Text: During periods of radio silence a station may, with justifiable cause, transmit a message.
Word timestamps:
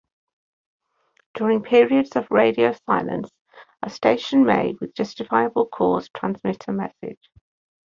During 1.35 1.61
periods 1.61 2.15
of 2.15 2.31
radio 2.31 2.73
silence 2.87 3.29
a 3.83 3.89
station 3.91 4.43
may, 4.43 4.73
with 4.81 4.95
justifiable 4.95 5.67
cause, 5.67 6.09
transmit 6.09 6.65
a 6.67 6.71
message. 6.71 7.29